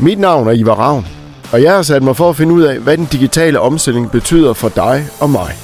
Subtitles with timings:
[0.00, 1.06] Mit navn er Ivar Ravn,
[1.52, 4.52] og jeg har sat mig for at finde ud af, hvad den digitale omstilling betyder
[4.52, 5.56] for dig og mig.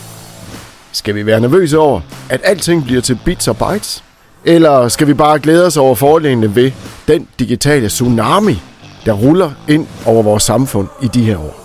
[0.92, 2.00] Skal vi være nervøse over,
[2.30, 4.04] at alting bliver til bits og bytes?
[4.44, 6.72] Eller skal vi bare glæde os over fordelene ved
[7.08, 8.62] den digitale tsunami,
[9.06, 11.60] der ruller ind over vores samfund i de her år?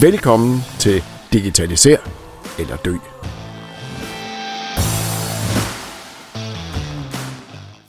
[0.00, 1.02] Velkommen til
[1.32, 1.96] Digitaliser
[2.58, 2.94] eller Dø.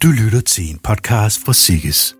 [0.03, 2.14] Du lytter til en podcast fra Sikkes.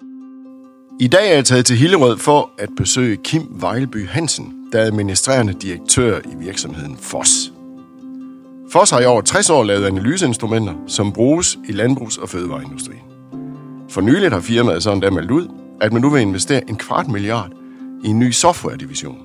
[0.99, 4.85] I dag er jeg taget til Hillerød for at besøge Kim Vejlby Hansen, der er
[4.85, 7.51] administrerende direktør i virksomheden FOS.
[8.71, 13.01] FOS har i over 60 år lavet analyseinstrumenter, som bruges i landbrugs- og fødevareindustrien.
[13.89, 15.47] For nyligt har firmaet sådan der meldt ud,
[15.81, 17.51] at man nu vil investere en kvart milliard
[18.03, 19.17] i en ny software-division.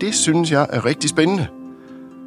[0.00, 1.46] Det synes jeg er rigtig spændende.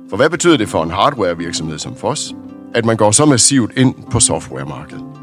[0.10, 2.36] For hvad betyder det for en hardware-virksomhed som FOS,
[2.76, 5.23] at man går så massivt ind på softwaremarkedet?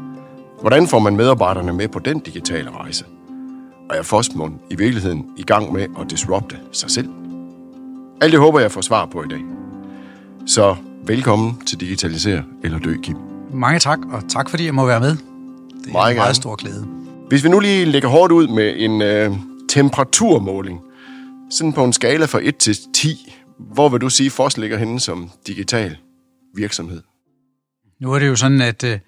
[0.61, 3.05] Hvordan får man medarbejderne med på den digitale rejse?
[3.89, 7.09] Og er Fosmund i virkeligheden i gang med at disrupte sig selv?
[8.21, 9.39] Alt det håber jeg får svar på i dag.
[10.45, 13.17] Så velkommen til Digitalisere eller Dø, Kim.
[13.53, 15.09] Mange tak, og tak fordi jeg må være med.
[15.09, 16.87] Det er Meget en meget stor glæde.
[17.27, 19.31] Hvis vi nu lige lægger hårdt ud med en øh,
[19.69, 20.81] temperaturmåling,
[21.49, 23.35] sådan på en skala fra 1 til 10,
[23.73, 25.97] hvor vil du sige, Fos ligger henne som digital
[26.55, 27.01] virksomhed?
[28.01, 28.99] Nu er det jo sådan, at øh,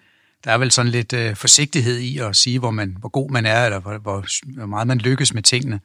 [0.44, 3.46] der er vel sådan lidt øh, forsigtighed i at sige, hvor, man, hvor god man
[3.46, 5.80] er, eller hvor, hvor, hvor meget man lykkes med tingene.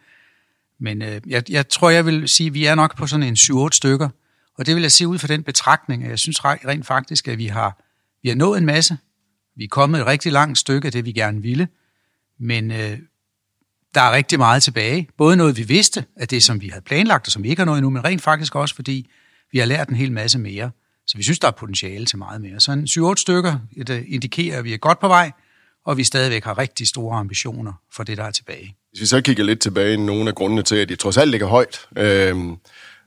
[0.81, 3.35] Men øh, jeg, jeg tror, jeg vil sige, at vi er nok på sådan en
[3.35, 4.09] 7-8 stykker.
[4.59, 7.39] Og det vil jeg sige ud fra den betragtning, at jeg synes rent faktisk, at
[7.39, 7.85] vi har,
[8.23, 8.99] vi har nået en masse.
[9.57, 11.69] Vi er kommet et rigtig langt stykke af det, vi gerne ville.
[12.39, 12.99] Men øh,
[13.95, 15.09] der er rigtig meget tilbage.
[15.17, 17.67] Både noget, vi vidste, at det, som vi havde planlagt, og som vi ikke har
[17.67, 19.11] nået endnu, men rent faktisk også, fordi
[19.53, 20.71] vi har lært en hel masse mere.
[21.09, 22.61] Så vi synes, der er potentiale til meget mere.
[22.61, 25.33] Så en 7-8 stykker det indikerer, at vi er godt på vej,
[25.87, 28.77] og vi stadigvæk har rigtig store ambitioner for det, der er tilbage.
[28.91, 31.31] Hvis vi så kigger lidt tilbage i nogle af grundene til, at de trods alt
[31.31, 32.37] ligger højt, øh,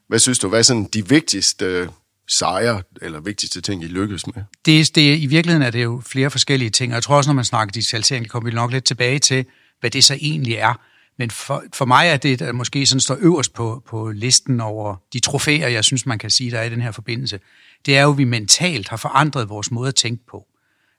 [0.07, 1.88] hvad synes du, hvad er sådan de vigtigste øh,
[2.29, 4.44] sejre, eller vigtigste ting, I lykkes med?
[4.66, 7.35] det, det, I virkeligheden er det jo flere forskellige ting, og jeg tror også, når
[7.35, 9.45] man snakker digitalisering, det kommer vi nok lidt tilbage til,
[9.79, 10.79] hvad det så egentlig er.
[11.21, 14.95] Men for, for mig er det, der måske sådan står øverst på, på listen over
[15.13, 17.39] de trofæer, jeg synes, man kan sige, der er i den her forbindelse,
[17.85, 20.47] det er jo, at vi mentalt har forandret vores måde at tænke på.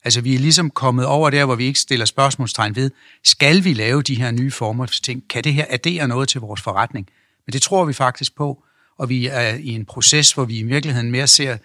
[0.05, 2.91] Altså, vi er ligesom kommet over der, hvor vi ikke stiller spørgsmålstegn ved,
[3.25, 5.23] skal vi lave de her nye former for ting?
[5.31, 7.09] Kan det her addere noget til vores forretning?
[7.47, 8.65] Men det tror vi faktisk på,
[8.99, 11.57] og vi er i en proces, hvor vi i virkeligheden mere ser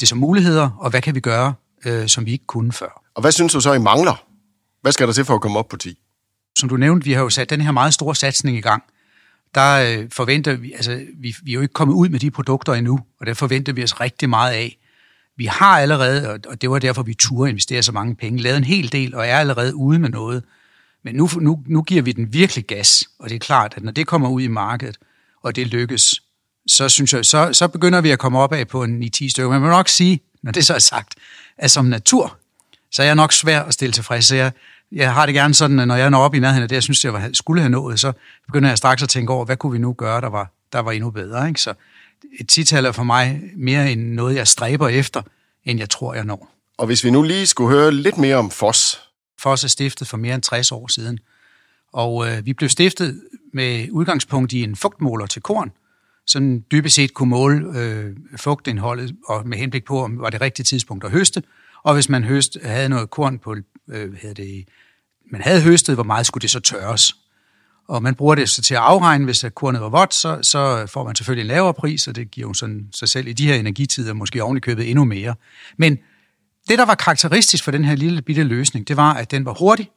[0.00, 1.54] det som muligheder, og hvad kan vi gøre,
[1.86, 3.02] øh, som vi ikke kunne før.
[3.14, 4.24] Og hvad synes du så, I mangler?
[4.82, 5.98] Hvad skal der til for at komme op på 10?
[6.58, 8.82] Som du nævnte, vi har jo sat den her meget store satsning i gang.
[9.54, 12.72] Der øh, forventer vi, altså vi, vi er jo ikke kommet ud med de produkter
[12.74, 14.78] endnu, og der forventer vi os rigtig meget af.
[15.36, 18.64] Vi har allerede, og- det var derfor, vi turde investere så mange penge, lavet en
[18.64, 20.42] hel del, og er allerede ude med noget.
[21.04, 23.92] Men nu, nu, nu giver vi den virkelig gas, og det er klart, at når
[23.92, 24.96] det kommer ud i markedet,
[25.42, 26.22] og det lykkes,
[26.66, 29.42] så, synes jeg, så, så begynder vi at komme op af på en 9-10 stykker.
[29.50, 31.14] Men man må nok sige, når det så er sagt,
[31.58, 32.36] at som natur,
[32.90, 34.24] så er jeg nok svær at stille tilfreds.
[34.24, 34.52] Så jeg,
[34.94, 36.82] jeg har det gerne sådan, at når jeg når op i nærheden af det, jeg
[36.82, 38.12] synes, jeg var- skulle have nået, så
[38.46, 40.92] begynder jeg straks at tænke over, hvad kunne vi nu gøre, der var, der var
[40.92, 41.48] endnu bedre.
[41.48, 41.60] Ikke?
[41.60, 41.74] Så
[42.40, 45.22] et tital er for mig mere end noget, jeg stræber efter,
[45.64, 46.50] end jeg tror, jeg når.
[46.78, 49.00] Og hvis vi nu lige skulle høre lidt mere om Fos,
[49.40, 51.18] FOS er stiftet for mere end 60 år siden.
[51.92, 53.20] Og øh, vi blev stiftet
[53.52, 55.70] med udgangspunkt i en fugtmåler til korn,
[56.26, 60.64] som dybest set kunne måle øh, fugtindholdet og med henblik på, om var det rigtige
[60.64, 61.42] tidspunkt at høste.
[61.82, 63.56] Og hvis man høst, havde noget korn på,
[63.90, 64.64] øh, hvad det,
[65.32, 67.16] man havde høstet, hvor meget skulle det så tørres.
[67.88, 70.86] Og man bruger det så til at afregne, hvis at kornet var vådt, så, så
[70.86, 73.46] får man selvfølgelig en lavere pris, og det giver jo sådan sig selv i de
[73.46, 75.34] her energitider måske oven købet endnu mere.
[75.76, 75.98] Men
[76.68, 79.52] det, der var karakteristisk for den her lille bitte løsning, det var, at den var
[79.52, 79.90] hurtig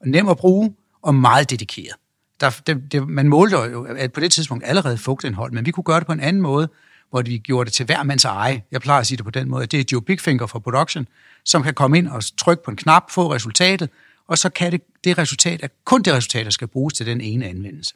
[0.00, 1.94] og nem at bruge og meget dedikeret.
[2.40, 5.84] Der, det, det, man målte jo at på det tidspunkt allerede fugtindhold, men vi kunne
[5.84, 6.68] gøre det på en anden måde,
[7.10, 8.62] hvor vi gjorde det til hver mands eje.
[8.72, 11.06] Jeg plejer at sige det på den måde, at det er Joe Bigfinger fra Production,
[11.44, 13.90] som kan komme ind og trykke på en knap, få resultatet,
[14.30, 17.20] og så kan det, det resultat, er kun det resultat, der skal bruges til den
[17.20, 17.94] ene anvendelse.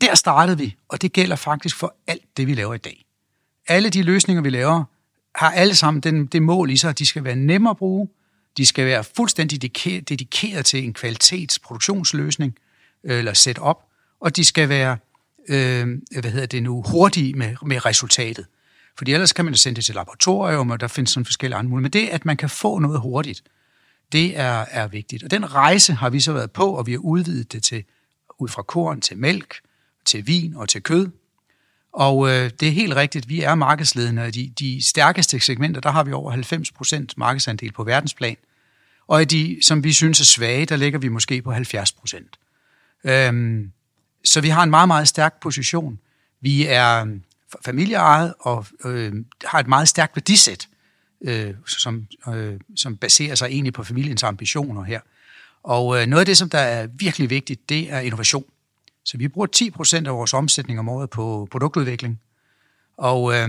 [0.00, 3.04] Der startede vi, og det gælder faktisk for alt det, vi laver i dag.
[3.68, 4.84] Alle de løsninger, vi laver,
[5.34, 8.08] har alle sammen den, det mål i sig, at de skal være nemme at bruge,
[8.56, 9.62] de skal være fuldstændig
[10.08, 12.58] dedikeret til en kvalitetsproduktionsløsning
[13.04, 13.78] øh, eller setup,
[14.20, 14.98] og de skal være
[15.48, 18.46] øh, hvad hedder det nu, hurtige med, med resultatet.
[18.98, 22.00] Fordi ellers kan man sende det til laboratorium, og der findes sådan forskellige andre muligheder.
[22.00, 23.42] Men det, at man kan få noget hurtigt,
[24.12, 25.24] det er, er vigtigt.
[25.24, 27.84] Og den rejse har vi så været på, og vi har udvidet det til
[28.38, 29.54] ud fra korn til mælk,
[30.04, 31.08] til vin og til kød.
[31.92, 34.22] Og øh, det er helt rigtigt, vi er markedsledende.
[34.22, 36.32] og De, de stærkeste segmenter, der har vi over
[37.02, 38.36] 90% markedsandel på verdensplan.
[39.06, 42.24] Og i de, som vi synes er svage, der ligger vi måske på 70%.
[43.04, 43.72] Øhm,
[44.24, 45.98] så vi har en meget, meget stærk position.
[46.40, 47.16] Vi er øh,
[47.64, 49.12] familieejet og øh,
[49.44, 50.68] har et meget stærkt værdisæt,
[51.20, 55.00] øh, som, øh, som baserer sig egentlig på familiens ambitioner her.
[55.62, 58.44] Og øh, noget af det, som der er virkelig vigtigt, det er innovation.
[59.04, 59.46] Så vi bruger
[60.02, 62.20] 10% af vores omsætning om året på produktudvikling.
[62.96, 63.48] Og øh,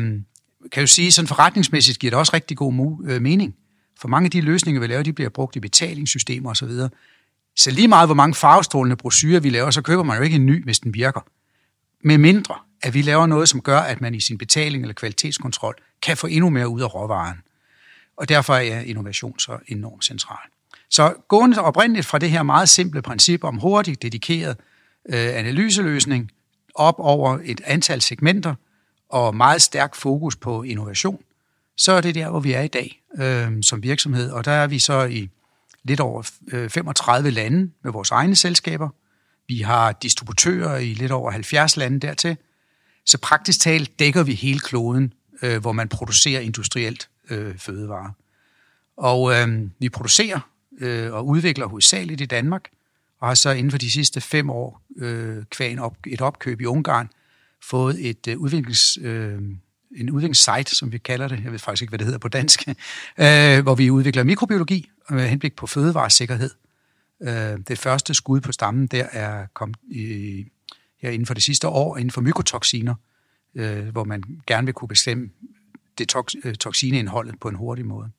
[0.71, 3.55] kan jo sige, sådan forretningsmæssigt giver det også rigtig god øh, mening.
[3.99, 6.69] For mange af de løsninger, vi laver, de bliver brugt i betalingssystemer osv.
[6.69, 6.89] Så,
[7.55, 10.45] så lige meget, hvor mange farvestrålende brosyrer vi laver, så køber man jo ikke en
[10.45, 11.21] ny, hvis den virker.
[12.03, 15.75] Med mindre, at vi laver noget, som gør, at man i sin betaling eller kvalitetskontrol
[16.01, 17.37] kan få endnu mere ud af råvaren.
[18.21, 20.49] Og derfor er innovation så enormt central.
[20.89, 24.57] Så gående oprindeligt fra det her meget simple princip om hurtigt, dedikeret
[25.09, 26.31] øh, analyseløsning
[26.75, 28.55] op over et antal segmenter
[29.09, 31.23] og meget stærk fokus på innovation,
[31.77, 34.31] så er det der, hvor vi er i dag øh, som virksomhed.
[34.31, 35.29] Og der er vi så i
[35.83, 38.89] lidt over øh, 35 lande med vores egne selskaber.
[39.47, 42.37] Vi har distributører i lidt over 70 lande dertil.
[43.05, 48.11] Så praktisk talt dækker vi hele kloden, øh, hvor man producerer industrielt øh, fødevarer.
[48.97, 50.39] Og øh, vi producerer
[50.79, 52.69] øh, og udvikler hovedsageligt i Danmark,
[53.19, 56.65] og har så inden for de sidste fem år, øh, kvæg op, et opkøb i
[56.65, 57.09] Ungarn,
[57.63, 58.97] fået et øh, udviklings...
[59.01, 59.41] Øh,
[59.95, 62.67] en udviklingssite, som vi kalder det, jeg ved faktisk ikke, hvad det hedder på dansk,
[63.23, 66.49] øh, hvor vi udvikler mikrobiologi med henblik på fødevaresikkerhed.
[67.21, 70.45] Øh, det første skud på stammen der er kommet i,
[71.01, 72.95] her inden for det sidste år inden for mykotoxiner,
[73.55, 75.29] øh, hvor man gerne vil kunne bestemme
[76.01, 78.09] det tox, øh, på en hurtig måde.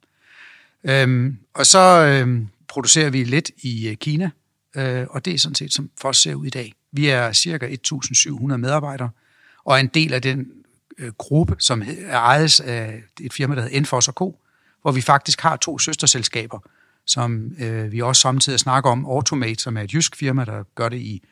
[0.85, 4.31] Øhm, og så øhm, producerer vi lidt i øh, Kina,
[4.77, 6.75] øh, og det er sådan set, som FOS ser ud i dag.
[6.93, 9.11] Vi er cirka 1.700 medarbejdere,
[9.65, 10.47] og en del af den
[10.99, 14.39] øh, gruppe, som er ejes af et firma, der hedder Enfos Co.,
[14.83, 16.59] hvor vi faktisk har to søsterselskaber,
[17.07, 20.89] som øh, vi også samtidig snakker om, Automate, som er et jysk firma, der gør
[20.89, 21.23] det i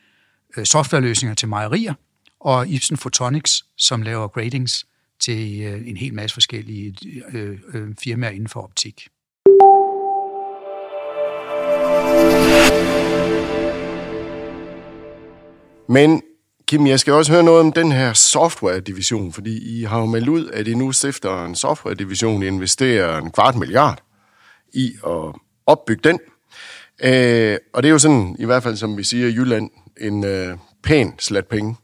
[0.57, 1.95] øh, softwareløsninger til mejerier,
[2.41, 4.87] og Ibsen Photonics, som laver gradings
[5.21, 6.97] til øh, en hel masse forskellige
[7.33, 9.09] øh, øh, firmaer inden for optik.
[15.89, 16.23] Men
[16.67, 20.29] Kim, jeg skal også høre noget om den her software-division, fordi I har jo meldt
[20.29, 24.03] ud, at I nu stifter en software-division, I investerer en kvart milliard
[24.73, 25.35] i at
[25.67, 26.19] opbygge den.
[27.05, 29.71] Øh, og det er jo sådan, i hvert fald som vi siger i Jylland,
[30.01, 31.77] en øh, pæn slat penge.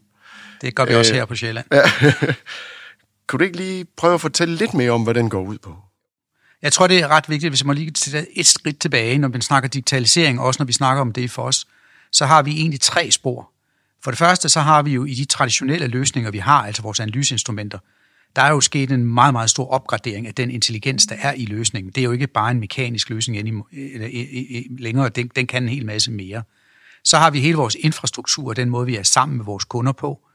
[0.60, 1.66] Det gør vi også øh, her på Sjælland.
[3.26, 5.76] Kunne du ikke lige prøve at fortælle lidt mere om, hvad den går ud på?
[6.62, 9.28] Jeg tror, det er ret vigtigt, hvis man må lige tage et skridt tilbage, når
[9.28, 11.66] vi snakker digitalisering, også når vi snakker om det for os,
[12.12, 13.50] så har vi egentlig tre spor.
[14.04, 17.00] For det første, så har vi jo i de traditionelle løsninger, vi har, altså vores
[17.00, 17.78] analyseinstrumenter,
[18.36, 21.44] der er jo sket en meget, meget stor opgradering af den intelligens, der er i
[21.44, 21.92] løsningen.
[21.92, 23.64] Det er jo ikke bare en mekanisk løsning
[24.78, 26.42] længere, den, den kan en hel masse mere.
[27.04, 30.25] Så har vi hele vores infrastruktur, den måde, vi er sammen med vores kunder på,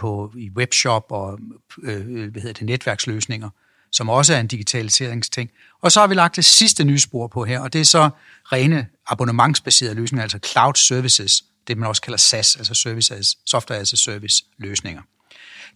[0.00, 1.38] på i webshop og
[1.82, 3.50] øh, øh, hvad hedder det, netværksløsninger,
[3.92, 5.50] som også er en digitaliseringsting.
[5.80, 8.10] Og så har vi lagt det sidste nye spor på her, og det er så
[8.52, 13.80] rene abonnementsbaserede løsninger, altså cloud services, det man også kalder SaaS, altså service as, software
[13.80, 15.02] as a service løsninger.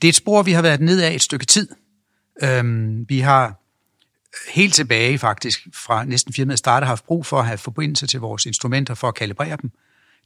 [0.02, 1.68] Det er et spor, vi har været ned af et stykke tid.
[2.42, 3.60] Øhm, vi har
[4.54, 8.46] helt tilbage faktisk, fra næsten firmaet startede, haft brug for at have forbindelse til vores
[8.46, 9.70] instrumenter for at kalibrere dem.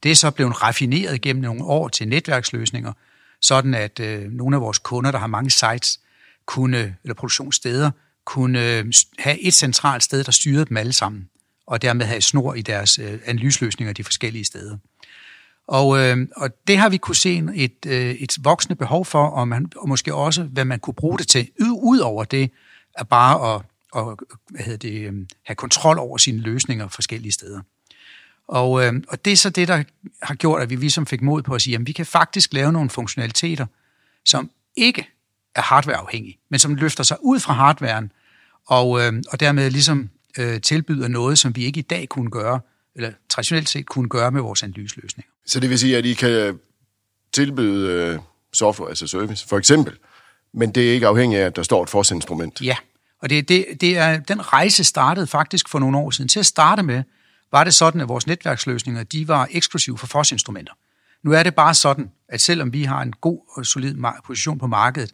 [0.03, 2.93] Det er så blevet raffineret gennem nogle år til netværksløsninger,
[3.41, 5.99] sådan at øh, nogle af vores kunder, der har mange sites,
[6.45, 7.91] kunne, eller produktionssteder,
[8.25, 8.85] kunne øh,
[9.19, 11.29] have et centralt sted, der styrede dem alle sammen,
[11.67, 14.77] og dermed have snor i deres øh, analyseløsninger de forskellige steder.
[15.67, 19.47] Og, øh, og det har vi kunne se et, øh, et voksende behov for, og,
[19.47, 21.49] man, og måske også, hvad man kunne bruge det til.
[21.61, 22.51] Ud over det,
[22.95, 23.61] at bare at,
[23.95, 24.19] at
[24.49, 25.13] hvad hedder det, øh,
[25.45, 27.61] have kontrol over sine løsninger forskellige steder.
[28.49, 29.83] Og, øh, og det er så det, der
[30.21, 32.71] har gjort, at vi ligesom fik mod på at sige, at vi kan faktisk lave
[32.71, 33.65] nogle funktionaliteter,
[34.25, 35.07] som ikke
[35.55, 38.11] er hardwareafhængige, men som løfter sig ud fra hardwaren,
[38.67, 42.59] og, øh, og dermed ligesom øh, tilbyder noget, som vi ikke i dag kunne gøre,
[42.95, 45.31] eller traditionelt set kunne gøre med vores analyseløsninger.
[45.45, 46.59] Så det vil sige, at I kan
[47.33, 48.19] tilbyde øh,
[48.53, 49.97] software as a service, for eksempel,
[50.53, 52.61] men det er ikke afhængigt af, at der står et forsinstrument.
[52.61, 52.75] Ja,
[53.21, 56.27] og det, det, det er, den rejse startede faktisk for nogle år siden.
[56.27, 57.03] Til at starte med,
[57.51, 60.73] var det sådan, at vores netværksløsninger, de var eksklusive for forsinstrumenter.
[61.23, 64.67] Nu er det bare sådan, at selvom vi har en god og solid position på
[64.67, 65.11] markedet,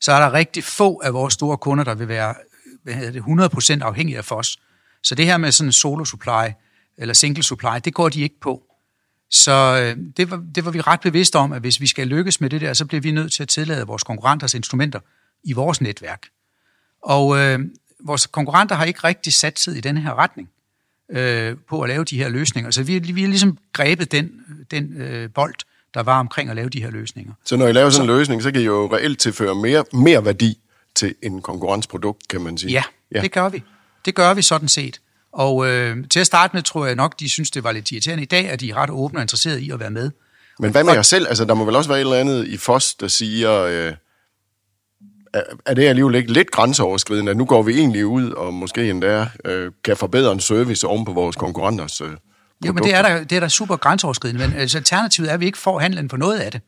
[0.00, 2.34] så er der rigtig få af vores store kunder, der vil være
[2.82, 3.22] hvad det,
[3.80, 4.58] 100% afhængige af FOS.
[5.02, 6.52] Så det her med sådan en solo supply
[6.98, 8.62] eller single supply, det går de ikke på.
[9.30, 12.40] Så øh, det, var, det var vi ret bevidste om, at hvis vi skal lykkes
[12.40, 15.00] med det der, så bliver vi nødt til at tillade vores konkurrenters instrumenter
[15.44, 16.26] i vores netværk.
[17.02, 17.60] Og øh,
[18.04, 20.48] vores konkurrenter har ikke rigtig sat sig i den her retning
[21.12, 22.70] øh, på at lave de her løsninger.
[22.70, 24.30] Så vi, vi har ligesom grebet den,
[24.70, 25.54] den øh, bold
[25.94, 27.32] der var omkring at lave de her løsninger.
[27.44, 30.24] Så når I laver sådan en løsning, så kan I jo reelt tilføre mere, mere
[30.24, 30.58] værdi
[30.94, 32.72] til en konkurrenceprodukt, kan man sige.
[32.72, 32.82] Ja,
[33.14, 33.62] ja, det gør vi.
[34.04, 35.00] Det gør vi sådan set.
[35.32, 38.22] Og øh, til at starte med, tror jeg nok, de synes, det var lidt irriterende.
[38.22, 40.10] I dag er de ret åbne og interesserede i at være med.
[40.58, 41.26] Men hvad med jer selv?
[41.28, 43.92] Altså, der må vel også være et eller andet i FOS, der siger, øh,
[45.66, 49.28] er, det alligevel ikke lidt grænseoverskridende, at nu går vi egentlig ud og måske endda
[49.44, 52.10] øh, kan forbedre en service oven på vores konkurrenters øh,
[52.66, 55.40] Jo, men det er, da, det er da super grænseoverskridende, men altså, alternativet er, at
[55.40, 56.60] vi ikke får handlen for noget af det.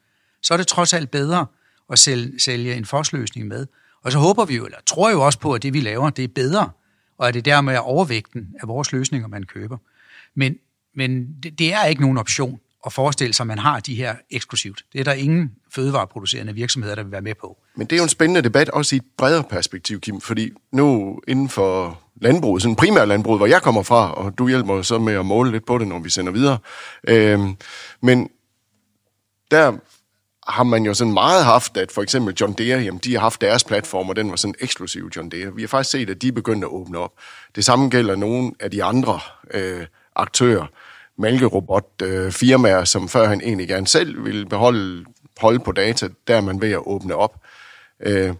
[0.43, 1.47] Så er det trods alt bedre
[1.93, 3.67] at sælge, sælge en FOS-løsning med.
[4.05, 6.25] Og så håber vi jo, eller tror jo også på, at det vi laver, det
[6.25, 6.71] er bedre,
[7.19, 9.77] og at det dermed er overvægten af vores løsninger, man køber.
[10.35, 10.57] Men,
[10.97, 14.15] men det, det er ikke nogen option at forestille sig, at man har de her
[14.31, 14.85] eksklusivt.
[14.93, 17.59] Det er der ingen fødevareproducerende virksomheder, der vil være med på.
[17.77, 21.19] Men det er jo en spændende debat, også i et bredere perspektiv, Kim, fordi nu
[21.29, 25.15] inden for landbruget, sådan primært landbruget, hvor jeg kommer fra, og du hjælper så med
[25.15, 26.59] at måle lidt på det, når vi sender videre.
[27.09, 27.57] Øhm,
[28.01, 28.29] men
[29.51, 29.73] der
[30.47, 33.41] har man jo sådan meget haft, at for eksempel John Deere, jamen, de har haft
[33.41, 35.55] deres platform, og den var sådan eksklusiv John Deere.
[35.55, 37.13] Vi har faktisk set, at de er begyndt at åbne op.
[37.57, 39.21] Det samme gælder nogle af de andre
[39.55, 40.67] øh, aktører,
[41.21, 45.05] mælkerobot øh, firmaer, som før han egentlig gerne selv ville beholde
[45.41, 47.41] holde på data, der er man ved at åbne op.
[48.03, 48.35] Øh,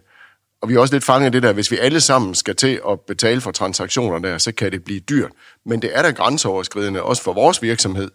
[0.61, 2.81] og vi er også lidt fanget af det der, hvis vi alle sammen skal til
[2.89, 5.31] at betale for transaktioner der, så kan det blive dyrt.
[5.65, 8.11] Men det er da grænseoverskridende, også for vores virksomhed,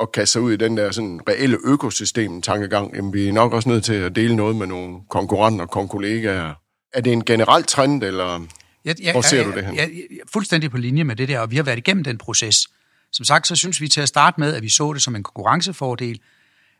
[0.00, 2.96] at kaste sig ud i den der sådan reelle økosystem-tankegang.
[2.96, 6.54] Jamen, vi er nok også nødt til at dele noget med nogle konkurrenter og kollegaer.
[6.92, 8.46] Er det en generel trend, eller
[8.84, 9.76] Jeg, jeg, hvor ser jeg, du det hen?
[9.76, 12.04] Jeg, jeg, jeg er fuldstændig på linje med det der, og vi har været igennem
[12.04, 12.68] den proces.
[13.12, 15.22] Som sagt, så synes vi til at starte med, at vi så det som en
[15.22, 16.20] konkurrencefordel,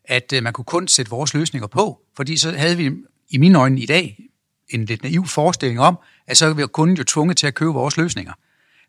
[0.04, 2.90] at øh, man kunne kun sætte vores løsninger på, fordi så havde vi
[3.30, 4.18] i mine øjne i dag
[4.68, 7.70] en lidt naiv forestilling om, at så er vi kunden jo tvunget til at købe
[7.70, 8.32] vores løsninger.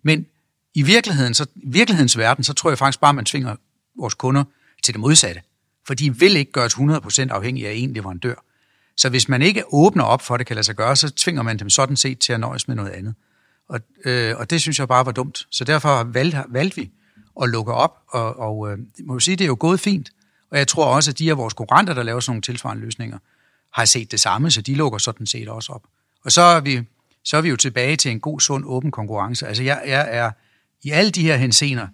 [0.04, 0.26] Men
[0.74, 3.56] i virkeligheden, så, i virkelighedens verden, så tror jeg faktisk bare, at man tvinger
[4.00, 4.44] vores kunder
[4.84, 5.42] til det modsatte.
[5.88, 8.36] For de vil ikke gøres 100% afhængige af en leverandør.
[8.98, 11.42] Så hvis man ikke åbner op for, at det kan lade sig gøre, så tvinger
[11.42, 13.16] man dem sådan set til at nøjes med noget andet.
[13.70, 15.48] Og, øh, og det synes jeg bare var dumt.
[15.50, 16.92] Så derfor valgte, valgte vi
[17.40, 20.10] og lukke op, og, og øh, må jo sige, det er jo gået fint.
[20.52, 23.18] Og jeg tror også, at de af vores konkurrenter, der laver sådan nogle tilsvarende løsninger,
[23.74, 25.84] har set det samme, så de lukker sådan set også op.
[26.26, 26.82] Og så er vi,
[27.24, 29.48] så er vi jo tilbage til en god, sund, åben konkurrence.
[29.48, 30.32] Altså jeg, jeg er
[30.84, 31.88] i alle de her hensener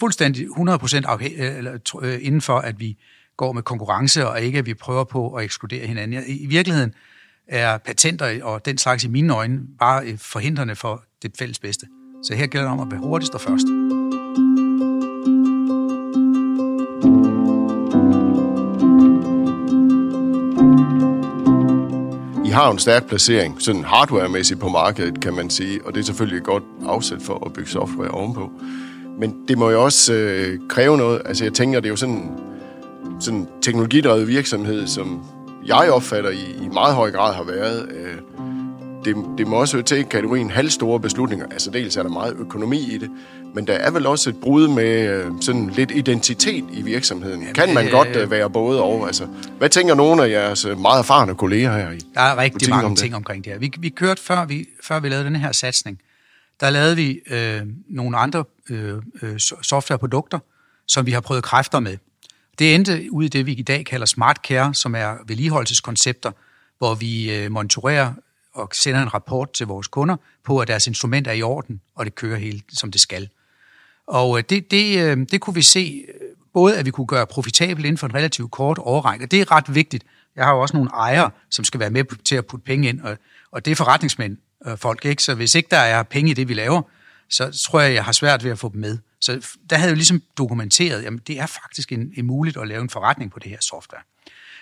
[0.00, 2.96] fuldstændig 100% afhæ- øh, eller, øh, inden for, at vi
[3.36, 6.12] går med konkurrence, og ikke at vi prøver på at ekskludere hinanden.
[6.14, 6.94] Jeg- I virkeligheden
[7.48, 11.86] er patenter og den slags i mine øjne bare øh, forhindrende for det fælles bedste.
[12.24, 13.97] Så her gælder det om at være hurtigst og først.
[22.58, 26.38] Har en stærk placering, sådan hardware-mæssigt på markedet, kan man sige, og det er selvfølgelig
[26.38, 28.50] et godt afsæt for at bygge software ovenpå.
[29.18, 31.22] Men det må jo også øh, kræve noget.
[31.24, 32.30] Altså jeg tænker, det er jo sådan
[33.20, 35.24] sådan teknologidrevet virksomhed, som
[35.66, 37.88] jeg opfatter i, i meget høj grad har været.
[37.90, 38.37] Øh,
[39.04, 41.46] det, det må også høre til kategorien halvstore beslutninger.
[41.46, 43.10] Altså dels er der meget økonomi i det,
[43.54, 47.40] men der er vel også et brud med øh, sådan lidt identitet i virksomheden.
[47.40, 49.06] Jamen, kan man øh, godt øh, være både og?
[49.06, 49.26] Altså,
[49.58, 51.98] hvad tænker nogle af jeres øh, meget erfarne kolleger her i?
[52.14, 52.98] Der er rigtig mange om det?
[52.98, 53.60] ting omkring det her.
[53.60, 56.00] Vi, vi kørte, før vi, før vi lavede den her satsning,
[56.60, 60.38] der lavede vi øh, nogle andre øh, øh, so- softwareprodukter,
[60.86, 61.96] som vi har prøvet kræfter med.
[62.58, 66.30] Det endte ud i det, vi i dag kalder Smart Care, som er vedligeholdelseskoncepter,
[66.78, 68.12] hvor vi øh, monitorerer
[68.58, 72.04] og sender en rapport til vores kunder på, at deres instrument er i orden, og
[72.04, 73.28] det kører helt, som det skal.
[74.06, 76.14] Og øh, det, det, øh, det kunne vi se, øh,
[76.54, 79.26] både at vi kunne gøre profitabelt inden for en relativt kort årrække.
[79.26, 80.04] Det er ret vigtigt.
[80.36, 83.00] Jeg har jo også nogle ejere, som skal være med til at putte penge ind,
[83.00, 83.16] og,
[83.50, 84.36] og det er forretningsmænd,
[84.66, 85.22] øh, folk, ikke?
[85.22, 86.82] Så hvis ikke der er penge i det, vi laver,
[87.30, 88.98] så tror jeg, jeg har svært ved at få dem med.
[89.20, 92.68] Så der havde jeg jo ligesom dokumenteret, at det er faktisk en, en muligt at
[92.68, 94.02] lave en forretning på det her software.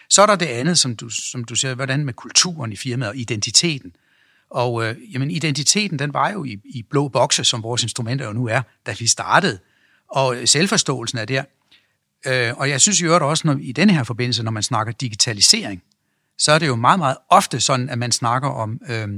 [0.08, 3.10] Så er der det andet, som du, som du siger, hvordan med kulturen i firmaet
[3.10, 3.92] og identiteten.
[4.50, 8.32] Og øh, jamen, identiteten, den var jo i, i blå bokse, som vores instrumenter jo
[8.32, 9.58] nu er, da vi startede.
[10.08, 11.44] Og øh, selvforståelsen er der.
[12.26, 15.82] Øh, og jeg synes jo også, når, i denne her forbindelse, når man snakker digitalisering,
[16.38, 19.08] så er det jo meget, meget ofte sådan, at man snakker om, øh,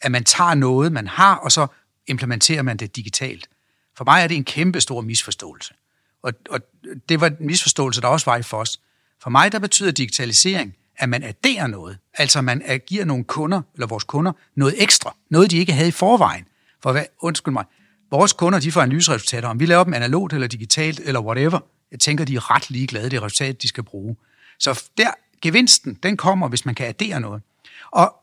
[0.00, 1.66] at man tager noget, man har, og så
[2.06, 3.48] implementerer man det digitalt.
[3.96, 5.74] For mig er det en kæmpe stor misforståelse.
[6.22, 6.60] Og, og
[7.08, 8.80] det var en misforståelse, der også var i FOS.
[9.22, 11.98] For mig, der betyder digitalisering, at man adderer noget.
[12.14, 15.16] Altså man giver nogle kunder, eller vores kunder, noget ekstra.
[15.30, 16.44] Noget, de ikke havde i forvejen.
[16.82, 17.64] For hvad, undskyld mig,
[18.10, 21.58] vores kunder, de får analyseresultater, om vi laver dem analogt eller digitalt, eller whatever.
[21.90, 24.16] Jeg tænker, de er ret ligeglade, det resultat, de skal bruge.
[24.58, 25.10] Så der,
[25.42, 27.42] gevinsten, den kommer, hvis man kan addere noget.
[27.90, 28.14] Og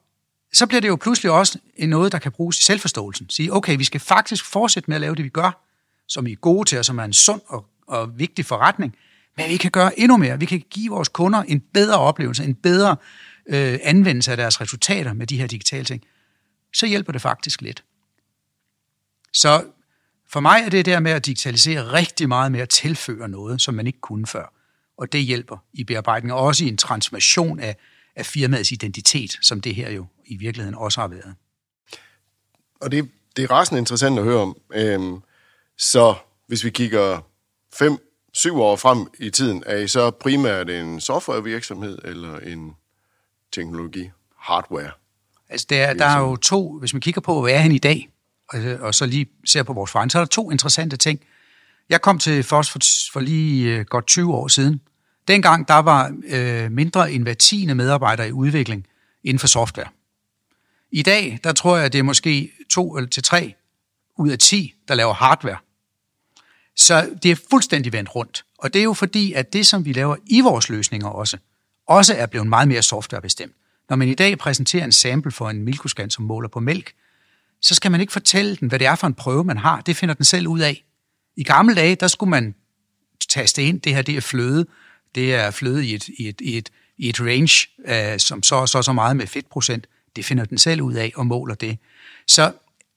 [0.53, 3.29] så bliver det jo pludselig også en noget, der kan bruges i selvforståelsen.
[3.29, 5.63] Sige, okay, vi skal faktisk fortsætte med at lave det, vi gør,
[6.07, 8.95] som I er gode til, og som er en sund og, og vigtig forretning,
[9.37, 10.39] men vi kan gøre endnu mere.
[10.39, 12.95] Vi kan give vores kunder en bedre oplevelse, en bedre
[13.49, 16.03] øh, anvendelse af deres resultater med de her digitale ting.
[16.73, 17.83] Så hjælper det faktisk lidt.
[19.33, 19.65] Så
[20.29, 23.73] for mig er det der med at digitalisere rigtig meget med at tilføre noget, som
[23.73, 24.53] man ikke kunne før.
[24.97, 27.75] Og det hjælper i bearbejdningen, og også i en transformation af,
[28.15, 31.35] af firmaets identitet, som det her jo i virkeligheden også har været.
[32.81, 34.57] Og det, det er rasende interessant at høre om.
[34.73, 35.21] Øhm,
[35.77, 36.15] så
[36.47, 37.27] hvis vi kigger
[37.73, 42.75] fem, syv år frem i tiden, er I så primært en softwarevirksomhed eller en
[43.51, 44.09] teknologi,
[44.39, 44.91] hardware?
[45.49, 48.09] Altså der, der er jo to, hvis man kigger på, hvad er han i dag,
[48.49, 51.19] og, og så lige ser på vores forretning, så er der to interessante ting.
[51.89, 52.79] Jeg kom til FOS for,
[53.13, 54.81] for lige øh, godt 20 år siden.
[55.27, 58.87] Dengang der var øh, mindre end hver tiende medarbejder i udvikling
[59.23, 59.87] inden for software.
[60.91, 63.53] I dag, der tror jeg, det er måske to eller til tre
[64.17, 65.57] ud af 10, der laver hardware.
[66.75, 68.45] Så det er fuldstændig vendt rundt.
[68.57, 71.37] Og det er jo fordi, at det, som vi laver i vores løsninger også,
[71.87, 73.53] også er blevet meget mere softwarebestemt.
[73.89, 76.93] Når man i dag præsenterer en sample for en mælkuskan, som måler på mælk,
[77.61, 79.81] så skal man ikke fortælle den, hvad det er for en prøve, man har.
[79.81, 80.83] Det finder den selv ud af.
[81.35, 82.55] I gamle dage, der skulle man
[83.29, 84.65] taste ind, det her det er fløde.
[85.15, 88.65] Det er fløde i et, i et, i et, i et range, øh, som så
[88.65, 89.87] så så meget med fedtprocent.
[90.15, 91.77] Det finder den selv ud af og måler det.
[92.27, 92.51] Så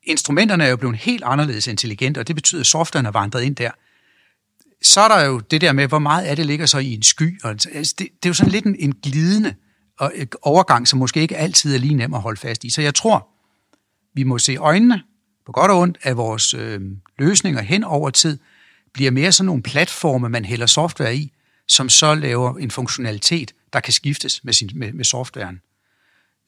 [0.07, 3.57] instrumenterne er jo blevet helt anderledes intelligente, og det betyder, at softwaren er vandret ind
[3.57, 3.71] der.
[4.83, 7.03] Så er der jo det der med, hvor meget af det ligger så i en
[7.03, 7.41] sky.
[7.43, 9.55] Og altså, altså det, det er jo sådan lidt en, en glidende
[10.03, 12.71] øh, overgang, som måske ikke altid er lige nem at holde fast i.
[12.71, 13.29] Så jeg tror,
[14.15, 15.03] vi må se øjnene,
[15.47, 16.81] på godt og ondt, at vores øh,
[17.19, 18.39] løsninger hen over tid
[18.93, 21.33] bliver mere sådan nogle platforme, man hælder software i,
[21.69, 25.61] som så laver en funktionalitet, der kan skiftes med, sin, med, med softwaren.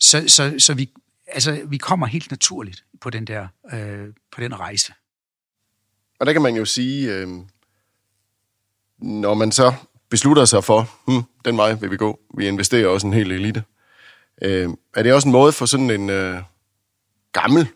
[0.01, 0.91] Så, så, så vi,
[1.27, 4.93] altså, vi kommer helt naturligt på den der øh, på den rejse.
[6.21, 7.29] Og der kan man jo sige, øh,
[8.99, 9.75] når man så
[10.11, 13.65] beslutter sig for, hm, den vej vil vi gå, vi investerer også en hel elite,
[14.43, 16.43] øh, er det også en måde for sådan en øh,
[17.33, 17.69] gammel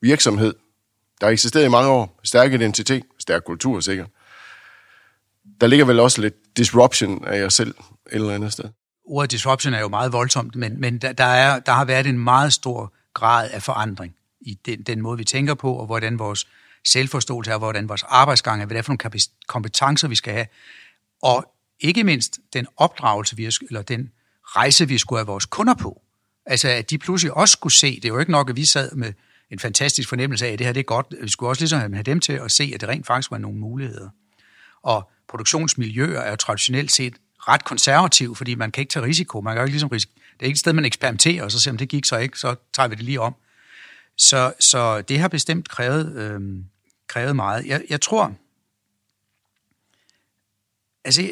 [0.00, 0.54] virksomhed,
[1.20, 4.08] der har eksisteret i mange år, stærk identitet, stærk kultur sikkert.
[5.60, 7.74] Der ligger vel også lidt disruption af jer selv et
[8.10, 8.64] eller andet sted.
[9.04, 12.18] Ordet disruption er jo meget voldsomt, men, men der, der, er, der har været en
[12.18, 16.48] meget stor grad af forandring i den, den måde, vi tænker på, og hvordan vores
[16.86, 20.46] selvforståelse er, hvordan vores arbejdsgang er, hvad det er for nogle kompetencer, vi skal have.
[21.22, 25.74] Og ikke mindst den opdragelse, vi har, eller den rejse, vi skulle have vores kunder
[25.74, 26.02] på.
[26.46, 28.94] Altså, at de pludselig også skulle se, det er jo ikke nok, at vi sad
[28.94, 29.12] med
[29.50, 31.06] en fantastisk fornemmelse af, at det her det er godt.
[31.22, 33.58] Vi skulle også ligesom have dem til at se, at det rent faktisk var nogle
[33.58, 34.08] muligheder.
[34.82, 39.40] Og produktionsmiljøer er jo traditionelt set ret konservativ, fordi man kan ikke tage risiko.
[39.40, 40.12] Man kan jo ikke ligesom risiko.
[40.14, 42.38] Det er ikke et sted, man eksperimenterer, og så ser om det gik så ikke,
[42.38, 43.34] så tager vi det lige om.
[44.18, 46.64] Så, så det har bestemt krævet, øh,
[47.08, 47.66] krævet meget.
[47.66, 48.34] Jeg, jeg tror,
[51.04, 51.22] altså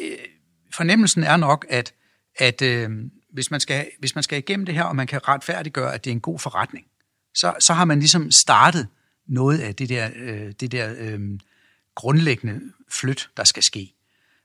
[0.73, 1.93] fornemmelsen er nok, at,
[2.35, 2.89] at øh,
[3.33, 6.11] hvis, man skal, hvis man skal igennem det her, og man kan retfærdiggøre, at det
[6.11, 6.85] er en god forretning,
[7.33, 8.87] så, så har man ligesom startet
[9.27, 11.19] noget af det der, øh, det der øh,
[11.95, 13.93] grundlæggende flyt, der skal ske.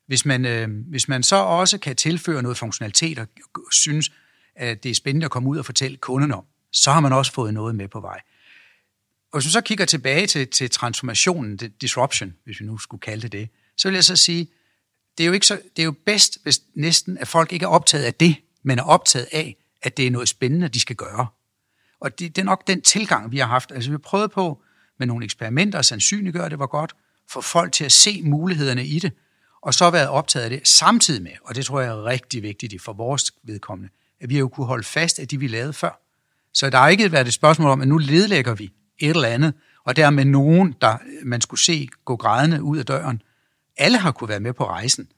[0.06, 3.26] Hvis man, øh, hvis man så også kan tilføre noget funktionalitet og
[3.72, 4.12] synes,
[4.56, 7.32] at det er spændende at komme ud og fortælle kunderne om, så har man også
[7.32, 8.20] fået noget med på vej.
[9.32, 13.22] Og hvis man så kigger tilbage til, til transformationen, disruption, hvis vi nu skulle kalde
[13.22, 14.48] det det, så vil jeg så sige,
[15.18, 17.68] det er jo, ikke så, det er jo bedst, hvis næsten, at folk ikke er
[17.68, 21.26] optaget af det, men er optaget af, at det er noget spændende, de skal gøre.
[22.00, 23.72] Og det, det er nok den tilgang, vi har haft.
[23.72, 24.62] Altså vi har prøvet på
[24.98, 26.94] med nogle eksperimenter at sandsynliggøre, det var godt,
[27.28, 29.12] få folk til at se mulighederne i det,
[29.62, 32.82] og så været optaget af det samtidig med, og det tror jeg er rigtig vigtigt
[32.82, 36.00] for vores vedkommende, at vi har jo kunne holde fast af de, vi lavede før.
[36.54, 39.54] Så der har ikke været et spørgsmål om, at nu ledlægger vi et eller andet,
[39.84, 43.22] og dermed nogen, der man skulle se gå grædende ud af døren.
[43.76, 45.08] Alle har kunne være med på rejsen,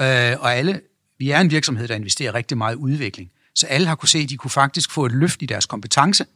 [0.00, 0.80] øh, og alle,
[1.18, 4.18] vi er en virksomhed, der investerer rigtig meget i udvikling, så alle har kunne se,
[4.18, 6.26] at de kunne faktisk få et løft i deres kompetence,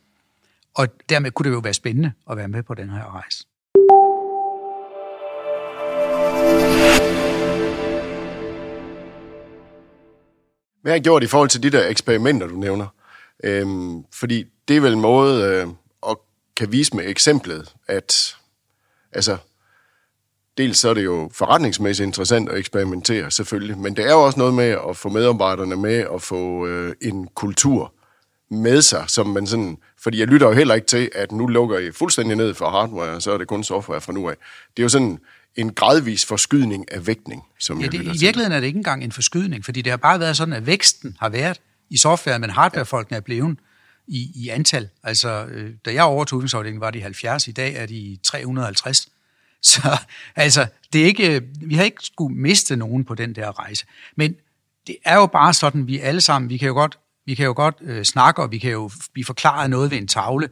[0.75, 3.45] og dermed kunne det jo være spændende at være med på den her rejse.
[10.83, 12.87] Hvad har jeg gjort i forhold til de der eksperimenter, du nævner?
[13.45, 15.67] Øhm, fordi det er vel en måde øh,
[16.57, 18.37] kan vise med eksemplet, at
[19.13, 19.37] altså,
[20.59, 24.39] dels så er det jo forretningsmæssigt interessant at eksperimentere, selvfølgelig, men det er jo også
[24.39, 27.93] noget med at få medarbejderne med og få øh, en kultur
[28.51, 29.79] med sig, som man sådan...
[29.99, 33.11] Fordi jeg lytter jo heller ikke til, at nu lukker I fuldstændig ned for hardware,
[33.11, 34.35] og så er det kun software fra nu af.
[34.77, 35.19] Det er jo sådan
[35.57, 39.05] en gradvis forskydning af vægtning, som ja, jeg det, I virkeligheden er det ikke engang
[39.05, 42.51] en forskydning, fordi det har bare været sådan, at væksten har været i software, men
[42.51, 43.59] hardwarefolkene er blevet
[44.09, 44.89] i, i antal.
[45.03, 49.09] Altså, øh, da jeg overtog udviklingsafdelingen, var de 70, i dag er de 350.
[49.63, 49.99] Så
[50.37, 53.87] altså, det er ikke, øh, vi har ikke skulle miste nogen på den der rejse.
[54.17, 54.35] Men
[54.87, 57.53] det er jo bare sådan, vi alle sammen, vi kan jo godt, vi kan jo
[57.57, 60.49] godt øh, snakke, og vi kan jo blive forklaret noget ved en tavle,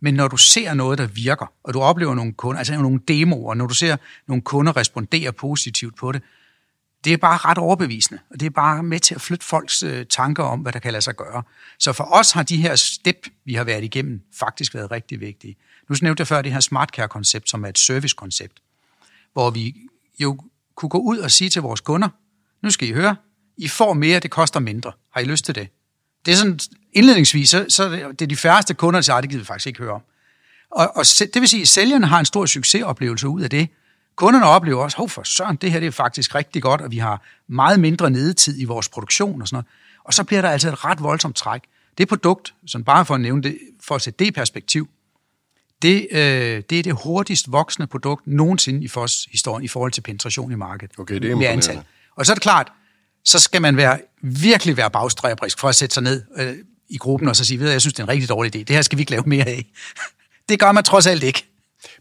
[0.00, 3.54] men når du ser noget, der virker, og du oplever nogle kunder, altså nogle demoer,
[3.54, 3.96] når du ser
[4.28, 6.22] nogle kunder respondere positivt på det,
[7.06, 10.06] det er bare ret overbevisende, og det er bare med til at flytte folks øh,
[10.06, 11.42] tanker om, hvad der kan lade sig gøre.
[11.78, 15.56] Så for os har de her step, vi har været igennem, faktisk været rigtig vigtige.
[15.88, 18.52] Nu nævnte jeg før det her SmartCare-koncept, som er et servicekoncept,
[19.32, 19.76] hvor vi
[20.18, 20.40] jo
[20.74, 22.08] kunne gå ud og sige til vores kunder,
[22.62, 23.16] nu skal I høre,
[23.56, 24.92] I får mere, det koster mindre.
[25.12, 25.68] Har I lyst til det?
[26.26, 26.58] Det er sådan,
[26.92, 29.78] indledningsvis, så, så det er de færreste kunder, der siger, det gider vi faktisk ikke
[29.78, 30.02] høre om.
[30.70, 33.68] Og, og det vil sige, at sælgerne har en stor succesoplevelse ud af det.
[34.16, 36.98] Kunderne oplever også, hov for søren, det her det er faktisk rigtig godt, og vi
[36.98, 39.66] har meget mindre nedetid i vores produktion og sådan noget.
[40.04, 41.62] Og så bliver der altså et ret voldsomt træk.
[41.98, 44.88] Det produkt, som bare for at nævne det, for at sætte det perspektiv,
[45.82, 50.00] det, øh, det er det hurtigst voksende produkt nogensinde i FOS historien i forhold til
[50.00, 50.98] penetration i markedet.
[50.98, 51.82] Okay, det er med antal.
[52.16, 52.72] Og så er det klart,
[53.24, 56.56] så skal man være, virkelig være bagstræbrisk for at sætte sig ned øh,
[56.88, 58.58] i gruppen og så sige, ved jeg synes, det er en rigtig dårlig idé.
[58.58, 59.66] Det her skal vi ikke lave mere af.
[60.48, 61.44] det gør man trods alt ikke.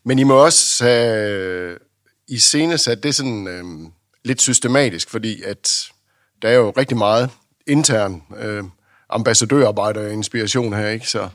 [0.04, 1.78] Men I må også have
[2.28, 3.90] i sat det sådan øh,
[4.24, 5.92] lidt systematisk, fordi at
[6.42, 7.30] der er jo rigtig meget
[7.68, 8.64] intern øh,
[9.10, 11.10] ambassadørarbejde og inspiration her, ikke?
[11.10, 11.30] Så,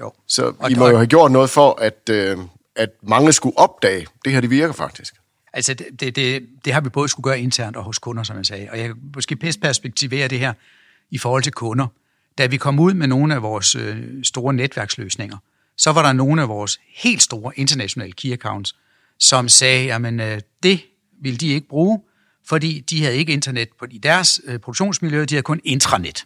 [0.00, 0.12] jo.
[0.26, 2.38] så og I må jo have gjort noget for, at, øh,
[2.76, 5.14] at mange skulle opdage, det her det virker faktisk.
[5.52, 8.36] Altså, det, det, det, det har vi både skulle gøre internt og hos kunder, som
[8.36, 8.68] jeg sagde.
[8.70, 10.52] Og jeg kan måske bedst perspektivere det her
[11.10, 11.86] i forhold til kunder.
[12.38, 15.36] Da vi kom ud med nogle af vores øh, store netværksløsninger,
[15.76, 18.76] så var der nogle af vores helt store internationale key accounts,
[19.24, 20.80] som sagde, at øh, det
[21.22, 22.00] ville de ikke bruge,
[22.48, 26.24] fordi de havde ikke internet på i deres øh, produktionsmiljø, de havde kun intranet.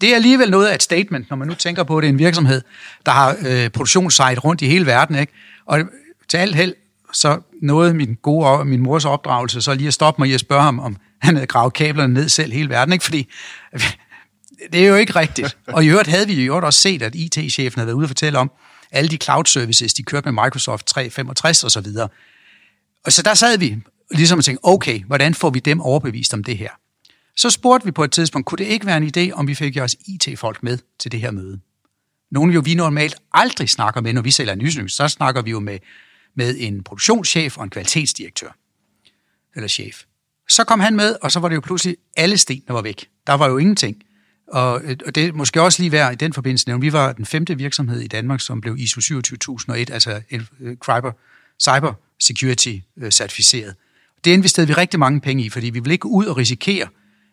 [0.00, 2.12] Det er alligevel noget af et statement, når man nu tænker på, at det er
[2.12, 2.62] en virksomhed,
[3.06, 5.16] der har øh, produktionssite rundt i hele verden.
[5.16, 5.32] Ikke?
[5.66, 5.80] Og
[6.28, 6.74] til alt held,
[7.12, 10.62] så nåede min gode min mors opdragelse så lige at stoppe mig i at spørge
[10.62, 12.92] ham, om han havde gravet kablerne ned selv hele verden.
[12.92, 13.04] Ikke?
[13.04, 13.28] Fordi
[14.72, 15.56] det er jo ikke rigtigt.
[15.66, 18.38] Og i øvrigt havde vi jo også set, at IT-chefen havde været ude og fortælle
[18.38, 18.50] om,
[18.92, 22.08] alle de cloud services, de kørte med Microsoft 365 og så videre.
[23.04, 23.76] Og så der sad vi
[24.10, 26.70] ligesom og tænkte, okay, hvordan får vi dem overbevist om det her?
[27.36, 29.76] Så spurgte vi på et tidspunkt, kunne det ikke være en idé, om vi fik
[29.76, 31.60] jeres IT-folk med til det her møde?
[32.30, 35.60] Nogle jo vi normalt aldrig snakker med, når vi sælger en så snakker vi jo
[35.60, 35.78] med,
[36.34, 38.56] med en produktionschef og en kvalitetsdirektør.
[39.54, 40.02] Eller chef.
[40.48, 43.08] Så kom han med, og så var det jo pludselig alle sten, der var væk.
[43.26, 44.02] Der var jo ingenting.
[44.50, 47.12] Og, øh, og det er måske også lige værd i den forbindelse nævne, vi var
[47.12, 51.12] den femte virksomhed i Danmark, som blev ISO 27001, altså øh, øh, cyber,
[51.62, 52.74] cyber security
[53.10, 53.74] certificeret.
[54.24, 56.88] Det investerede vi rigtig mange penge i, fordi vi ville ikke ud og risikere,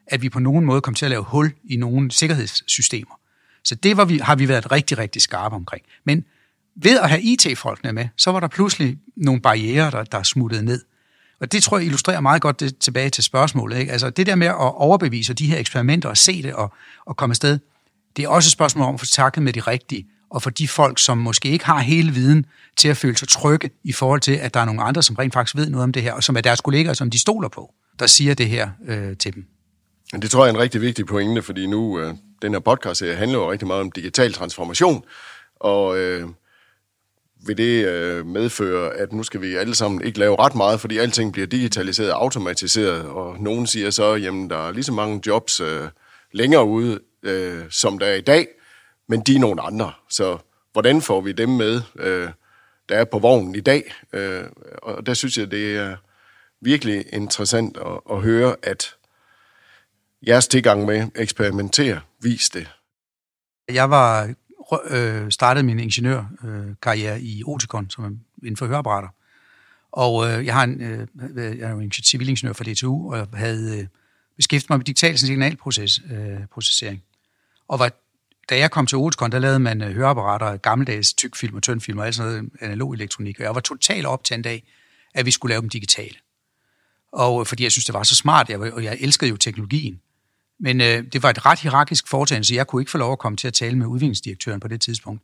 [0.08, 3.20] at vi på nogen måde kom til at lave hul i nogle sikkerhedssystemer.
[3.64, 5.84] Så det var vi, har vi været rigtig, rigtig skarpe omkring.
[6.06, 6.26] Men
[6.76, 10.82] ved at have IT-folkene med, så var der pludselig nogle barriere, der, der smuttede ned.
[11.42, 13.78] Og det tror jeg illustrerer meget godt det tilbage til spørgsmålet.
[13.78, 13.92] Ikke?
[13.92, 16.74] Altså det der med at overbevise de her eksperimenter og se det og,
[17.06, 17.60] og komme afsted,
[18.18, 20.68] det er også et spørgsmål om at få takket med de rigtige, og for de
[20.68, 22.46] folk, som måske ikke har hele viden
[22.78, 25.34] til at føle sig trygge i forhold til, at der er nogle andre, som rent
[25.34, 27.74] faktisk ved noget om det her, og som er deres kolleger, som de stoler på,
[28.00, 29.46] der siger det her øh, til dem.
[30.22, 33.38] Det tror jeg er en rigtig vigtig pointe, fordi nu, øh, den her podcast handler
[33.38, 35.04] jo rigtig meget om digital transformation,
[35.56, 36.28] og øh,
[37.48, 40.98] vil det øh, medføre, at nu skal vi alle sammen ikke lave ret meget, fordi
[40.98, 45.22] alting bliver digitaliseret og automatiseret, og nogen siger så, jamen der er lige så mange
[45.28, 45.88] jobs øh,
[46.32, 48.48] længere ude, øh, som der er i dag,
[49.08, 49.92] men de er nogle andre.
[50.10, 50.38] Så
[50.74, 52.30] hvordan får vi dem med, øh,
[52.90, 53.94] der er på vognen i dag?
[54.14, 54.44] Øh,
[54.82, 55.96] og der synes jeg, det er
[56.62, 58.96] virkelig interessant at, at høre, at
[60.28, 62.70] jeres tilgang med eksperimentere, vis det.
[63.72, 64.34] Jeg var
[64.90, 68.10] øh, startede min ingeniørkarriere øh, i Oticon, som er
[68.44, 69.08] inden for høreapparater.
[69.92, 73.28] Og øh, jeg, har en, øh, jeg er jo en civilingeniør fra DTU, og jeg
[73.34, 73.88] havde øh,
[74.36, 76.98] beskæftiget mig med digital signalprocessering.
[76.98, 77.04] Øh,
[77.68, 77.92] og var,
[78.50, 82.06] da jeg kom til Oticon, der lavede man øh, høreapparater, gammeldags tykfilm og tyndfilm og
[82.06, 83.40] alt sådan noget analog elektronik.
[83.40, 84.64] Og jeg var totalt optaget af,
[85.14, 86.16] at vi skulle lave dem digitale.
[87.12, 90.02] Og øh, fordi jeg synes, det var så smart, jeg, og jeg elskede jo teknologien.
[90.60, 93.20] Men øh, det var et ret hierarkisk foretagende, så jeg kunne ikke få lov at
[93.20, 95.22] komme til at tale med udviklingsdirektøren på det tidspunkt.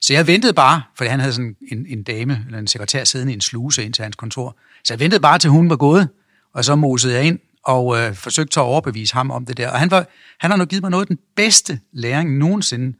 [0.00, 3.32] Så jeg ventede bare, for han havde sådan en, en dame, eller en sekretær siddende
[3.32, 4.56] i en sluse ind til hans kontor.
[4.84, 6.08] Så jeg ventede bare til hun var gået,
[6.52, 9.70] og så mosede jeg ind og øh, forsøgte at overbevise ham om det der.
[9.70, 10.06] Og han, var,
[10.40, 12.96] han har nu givet mig noget af den bedste læring nogensinde.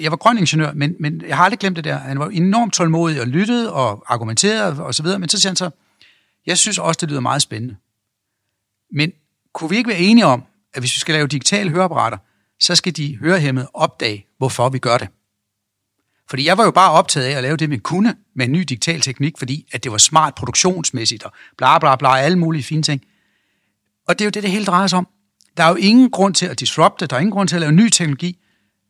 [0.00, 1.98] Jeg var grøn ingeniør, men, men jeg har aldrig glemt det der.
[1.98, 5.18] Han var enormt tålmodig og lyttede og argumenterede og så videre.
[5.18, 5.70] Men så siger han så,
[6.46, 7.76] jeg synes også, det lyder meget spændende.
[8.92, 9.12] Men
[9.52, 12.18] kunne vi ikke være enige om, at hvis vi skal lave digitale høreapparater,
[12.60, 15.08] så skal de hørehæmmede opdage, hvorfor vi gør det.
[16.30, 18.58] Fordi jeg var jo bare optaget af at lave det, man kunne med en ny
[18.58, 22.82] digital teknik, fordi at det var smart produktionsmæssigt og bla bla bla, alle mulige fine
[22.82, 23.02] ting.
[24.08, 25.08] Og det er jo det, det hele drejer sig om.
[25.56, 27.72] Der er jo ingen grund til at disrupte, der er ingen grund til at lave
[27.72, 28.38] ny teknologi,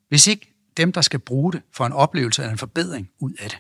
[0.09, 3.51] hvis ikke dem, der skal bruge det, får en oplevelse eller en forbedring ud af
[3.51, 3.59] det.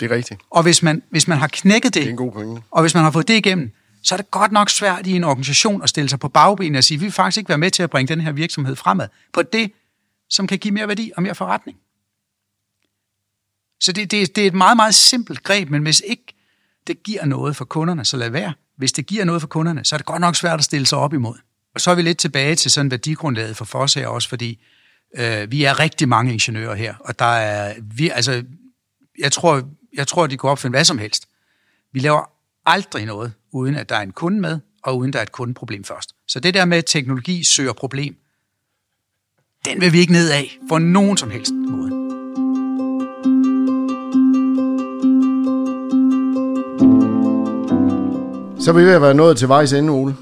[0.00, 0.40] Det er rigtigt.
[0.50, 2.62] Og hvis man, hvis man har knækket det, Det er en god pointe.
[2.70, 3.72] og hvis man har fået det igennem,
[4.06, 6.84] så er det godt nok svært i en organisation at stille sig på bagbenene og
[6.84, 9.42] sige, vi vil faktisk ikke være med til at bringe den her virksomhed fremad på
[9.42, 9.72] det,
[10.28, 11.78] som kan give mere værdi og mere forretning.
[13.80, 16.34] Så det, det, det er et meget, meget simpelt greb, men hvis ikke
[16.86, 18.52] det giver noget for kunderne, så lad være.
[18.76, 20.98] Hvis det giver noget for kunderne, så er det godt nok svært at stille sig
[20.98, 21.34] op imod.
[21.74, 24.62] Og så er vi lidt tilbage til sådan værdigrundlaget for FOS her også, fordi
[25.16, 28.44] øh, vi er rigtig mange ingeniører her, og der er, vi, altså,
[29.18, 29.62] jeg tror,
[29.94, 31.28] jeg tror, de kunne opfinde hvad som helst.
[31.92, 32.35] Vi laver
[32.66, 35.84] aldrig noget, uden at der er en kunde med, og uden der er et kundeproblem
[35.84, 36.12] først.
[36.28, 38.16] Så det der med, at teknologi søger problem,
[39.64, 41.90] den vil vi ikke ned af for nogen som helst måde.
[48.60, 50.16] Så er vi ved at være nået til vejs ende, Ole.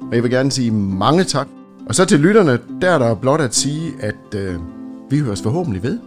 [0.00, 1.48] Og jeg vil gerne sige mange tak.
[1.86, 4.60] Og så til lytterne, der er der blot at sige, at øh,
[5.10, 5.98] vi høres forhåbentlig ved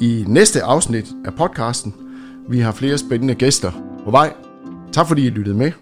[0.00, 1.94] i næste afsnit af podcasten.
[2.48, 3.72] Vi har flere spændende gæster
[4.04, 4.32] på vej.
[4.92, 5.72] Tak fordi I lyttede med.